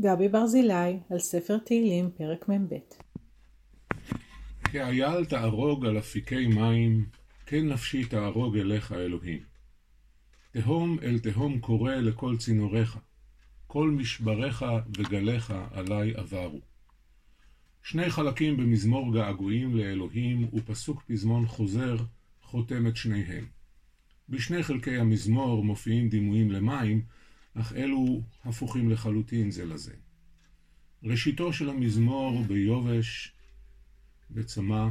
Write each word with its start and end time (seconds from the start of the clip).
גבי 0.00 0.28
ברזילי, 0.28 0.98
על 1.10 1.18
ספר 1.18 1.58
תהילים, 1.58 2.10
פרק 2.16 2.48
מ"ב. 2.48 2.74
כאייל 4.64 5.24
תערוג 5.24 5.86
על 5.86 5.98
אפיקי 5.98 6.46
מים, 6.46 7.06
כן 7.46 7.68
נפשי 7.68 8.04
תערוג 8.04 8.56
אליך 8.56 8.92
אלוהים. 8.92 9.40
תהום 10.52 10.98
אל 11.02 11.18
תהום 11.18 11.60
קורא 11.60 11.94
לכל 11.94 12.36
צינוריך, 12.36 12.98
כל 13.66 13.90
משבריך 13.90 14.64
וגליך 14.98 15.54
עלי 15.70 16.14
עברו. 16.14 16.60
שני 17.82 18.10
חלקים 18.10 18.56
במזמור 18.56 19.14
געגועים 19.14 19.76
לאלוהים 19.76 20.48
ופסוק 20.52 21.02
פזמון 21.02 21.46
חוזר 21.46 21.96
חותם 22.42 22.86
את 22.86 22.96
שניהם. 22.96 23.46
בשני 24.28 24.62
חלקי 24.62 24.96
המזמור 24.96 25.64
מופיעים 25.64 26.08
דימויים 26.08 26.50
למים, 26.50 27.02
אך 27.60 27.72
אלו 27.72 28.22
הפוכים 28.44 28.90
לחלוטין 28.90 29.50
זה 29.50 29.64
לזה. 29.64 29.94
ראשיתו 31.02 31.52
של 31.52 31.70
המזמור 31.70 32.42
ביובש, 32.42 33.32
בצמא, 34.30 34.88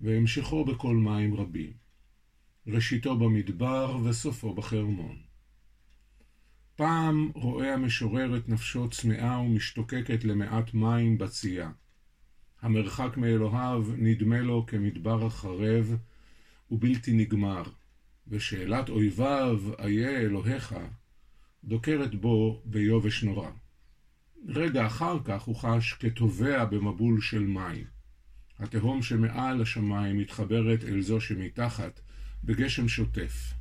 והמשכו 0.00 0.64
בכל 0.64 0.96
מים 0.96 1.34
רבים. 1.34 1.72
ראשיתו 2.66 3.18
במדבר 3.18 3.98
וסופו 4.04 4.54
בחרמון. 4.54 5.16
פעם 6.76 7.30
רואה 7.34 7.74
המשורר 7.74 8.36
את 8.36 8.48
נפשו 8.48 8.90
צמאה 8.90 9.40
ומשתוקקת 9.40 10.24
למעט 10.24 10.74
מים 10.74 11.18
בצייה. 11.18 11.70
המרחק 12.62 13.16
מאלוהיו 13.16 13.84
נדמה 13.98 14.40
לו 14.40 14.66
כמדבר 14.66 15.26
החרב 15.26 15.96
ובלתי 16.70 17.12
נגמר, 17.12 17.62
ושאלת 18.28 18.88
אויביו, 18.88 19.60
איה 19.78 20.18
אלוהיך, 20.20 20.74
דוקרת 21.64 22.14
בו 22.14 22.62
ביובש 22.64 23.24
נורא. 23.24 23.50
רגע 24.48 24.86
אחר 24.86 25.18
כך 25.24 25.42
הוא 25.42 25.56
חש 25.56 25.92
כטובע 25.92 26.64
במבול 26.64 27.20
של 27.20 27.46
מים. 27.46 27.84
התהום 28.58 29.02
שמעל 29.02 29.62
השמיים 29.62 30.18
מתחברת 30.18 30.84
אל 30.84 31.00
זו 31.00 31.20
שמתחת 31.20 32.00
בגשם 32.44 32.88
שוטף, 32.88 33.52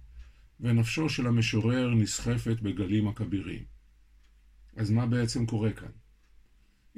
ונפשו 0.59 1.09
של 1.09 1.27
המשורר 1.27 1.95
נסחפת 1.95 2.61
בגלים 2.61 3.07
הכבירים. 3.07 3.63
אז 4.75 4.91
מה 4.91 5.05
בעצם 5.05 5.45
קורה 5.45 5.73
כאן? 5.73 5.91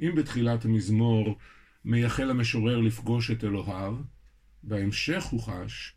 אם 0.00 0.14
בתחילת 0.16 0.64
המזמור 0.64 1.38
מייחל 1.84 2.30
המשורר 2.30 2.80
לפגוש 2.80 3.30
את 3.30 3.44
אלוהיו, 3.44 3.96
בהמשך 4.62 5.24
הוא 5.24 5.40
חש 5.40 5.94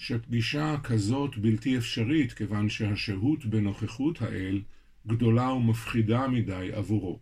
שפגישה 0.00 0.76
כזאת 0.82 1.38
בלתי 1.38 1.78
אפשרית, 1.78 2.32
כיוון 2.32 2.68
שהשהות 2.68 3.46
בנוכחות 3.46 4.22
האל 4.22 4.62
גדולה 5.06 5.52
ומפחידה 5.52 6.28
מדי 6.28 6.70
עבורו. 6.72 7.18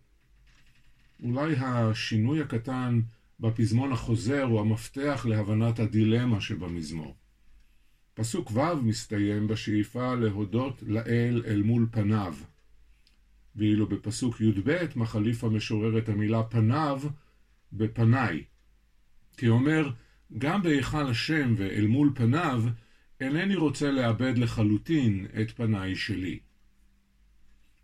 אולי 1.23 1.55
השינוי 1.57 2.41
הקטן 2.41 3.01
בפזמון 3.39 3.91
החוזר 3.91 4.43
הוא 4.43 4.59
המפתח 4.59 5.25
להבנת 5.29 5.79
הדילמה 5.79 6.41
שבמזמור. 6.41 7.15
פסוק 8.13 8.51
ו' 8.51 8.75
מסתיים 8.83 9.47
בשאיפה 9.47 10.15
להודות 10.15 10.83
לאל 10.87 11.43
אל 11.47 11.61
מול 11.61 11.87
פניו, 11.91 12.35
ואילו 13.55 13.87
בפסוק 13.87 14.41
י"ב 14.41 14.77
מחליף 14.95 15.43
המשורר 15.43 15.97
את 15.97 16.09
המילה 16.09 16.43
פניו 16.43 17.01
בפניי. 17.73 18.43
כי 19.37 19.47
אומר, 19.47 19.89
גם 20.37 20.63
בהיכל 20.63 21.07
השם 21.07 21.53
ואל 21.57 21.87
מול 21.87 22.11
פניו, 22.15 22.63
אינני 23.21 23.55
רוצה 23.55 23.91
לאבד 23.91 24.37
לחלוטין 24.37 25.27
את 25.41 25.51
פניי 25.51 25.95
שלי. 25.95 26.39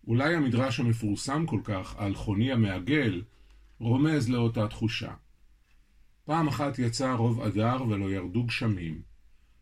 אולי 0.08 0.36
המדרש 0.36 0.80
המפורסם 0.80 1.46
כל 1.46 1.60
כך 1.64 1.96
על 1.98 2.16
חוני 2.16 2.52
המעגל 2.52 3.22
רומז 3.80 4.30
לאותה 4.30 4.68
תחושה. 4.68 5.14
פעם 6.26 6.48
אחת 6.48 6.80
יצא 6.80 7.14
רוב 7.14 7.42
אדר 7.42 7.84
ולא 7.90 8.12
ירדו 8.12 8.44
גשמים. 8.44 9.02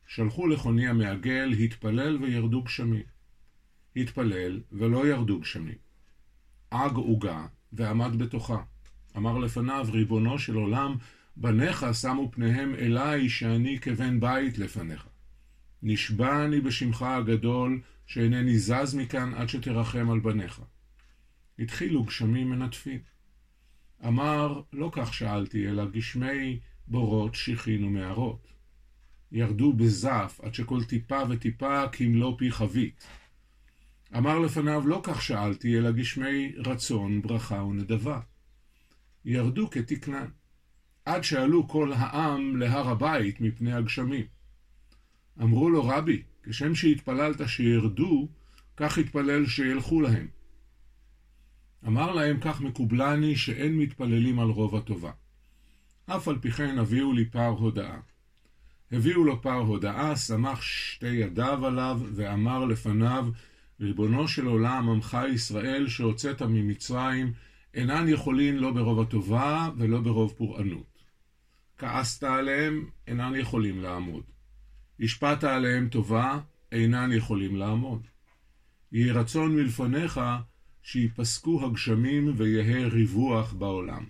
שלחו 0.07 0.47
לחוני 0.47 0.87
המעגל, 0.87 1.51
התפלל 1.51 2.17
וירדו 2.21 2.61
גשמים. 2.61 3.03
התפלל 3.95 4.61
ולא 4.71 5.07
ירדו 5.07 5.39
גשמים. 5.39 5.77
עג 6.71 6.95
עוגה 6.95 7.45
ועמד 7.73 8.15
בתוכה. 8.17 8.63
אמר 9.17 9.37
לפניו, 9.37 9.87
ריבונו 9.91 10.39
של 10.39 10.55
עולם, 10.55 10.95
בניך 11.35 11.85
שמו 12.01 12.31
פניהם 12.31 12.75
אליי 12.75 13.29
שאני 13.29 13.79
כבן 13.79 14.19
בית 14.19 14.57
לפניך. 14.57 15.07
נשבע 15.83 16.45
אני 16.45 16.61
בשמך 16.61 17.01
הגדול, 17.01 17.81
שאינני 18.05 18.57
זז 18.57 18.95
מכאן 18.95 19.33
עד 19.33 19.49
שתרחם 19.49 20.09
על 20.09 20.19
בניך. 20.19 20.61
התחילו 21.59 22.03
גשמים 22.03 22.49
מנטפים. 22.49 22.99
אמר, 24.07 24.61
לא 24.73 24.89
כך 24.93 25.13
שאלתי, 25.13 25.69
אלא 25.69 25.85
גשמי 25.85 26.59
בורות, 26.87 27.35
שיחין 27.35 27.83
ומערות. 27.83 28.47
ירדו 29.31 29.73
בזף 29.73 30.39
עד 30.43 30.53
שכל 30.53 30.83
טיפה 30.83 31.19
וטיפה 31.29 31.87
כמלוא 31.87 32.37
פי 32.37 32.51
חבית. 32.51 33.07
אמר 34.17 34.39
לפניו, 34.39 34.87
לא 34.87 34.99
כך 35.03 35.21
שאלתי, 35.21 35.77
אלא 35.77 35.91
גשמי 35.91 36.53
רצון, 36.57 37.21
ברכה 37.21 37.63
ונדבה. 37.63 38.19
ירדו 39.25 39.69
כתקנן. 39.69 40.27
עד 41.05 41.23
שעלו 41.23 41.67
כל 41.67 41.93
העם 41.93 42.55
להר 42.55 42.89
הבית 42.89 43.41
מפני 43.41 43.73
הגשמים. 43.73 44.25
אמרו 45.41 45.69
לו, 45.69 45.87
רבי, 45.87 46.21
כשם 46.43 46.75
שהתפללת 46.75 47.47
שירדו, 47.47 48.27
כך 48.77 48.97
התפלל 48.97 49.45
שילכו 49.45 50.01
להם. 50.01 50.27
אמר 51.87 52.13
להם, 52.13 52.39
כך 52.41 52.61
מקובלני 52.61 53.35
שאין 53.35 53.77
מתפללים 53.77 54.39
על 54.39 54.49
רוב 54.49 54.75
הטובה. 54.75 55.11
אף 56.05 56.27
על 56.27 56.39
פי 56.39 56.51
כן 56.51 56.79
הביאו 56.79 57.13
לי 57.13 57.25
פר 57.25 57.47
הודאה. 57.47 57.97
הביאו 58.91 59.23
לו 59.23 59.41
פר 59.41 59.59
הודאה, 59.59 60.15
סמך 60.15 60.63
שתי 60.63 61.07
ידיו 61.07 61.65
עליו, 61.65 61.99
ואמר 62.13 62.65
לפניו, 62.65 63.27
ריבונו 63.79 64.27
של 64.27 64.45
עולם, 64.45 64.89
עמך 64.89 65.17
ישראל 65.33 65.87
שהוצאת 65.87 66.41
ממצרים, 66.41 67.33
אינן 67.73 68.07
יכולין 68.07 68.57
לא 68.57 68.71
ברוב 68.71 68.99
הטובה 68.99 69.69
ולא 69.77 69.99
ברוב 69.99 70.33
פורענות. 70.37 70.92
כעסת 71.83 72.23
עליהם, 72.23 72.89
אינן 73.07 73.35
יכולים 73.35 73.81
לעמוד. 73.81 74.23
השפעת 74.99 75.43
עליהם 75.43 75.89
טובה, 75.89 76.39
אינן 76.71 77.11
יכולים 77.11 77.55
לעמוד. 77.55 78.07
יהי 78.91 79.11
רצון 79.11 79.55
מלפניך 79.55 80.21
שיפסקו 80.81 81.65
הגשמים 81.65 82.33
ויהא 82.37 82.87
ריווח 82.87 83.53
בעולם. 83.53 84.05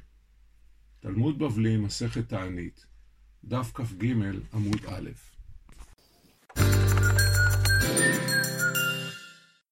תלמוד 0.99 1.39
בבלי, 1.39 1.77
מסכת 1.77 2.29
תענית, 2.29 2.85
דף 3.43 3.71
כ"ג 3.73 4.05
עמוד 4.53 4.85
א' 4.85 5.32